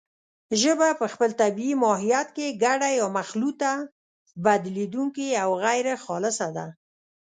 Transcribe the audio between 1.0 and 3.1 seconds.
خپل طبیعي ماهیت کې ګډه یا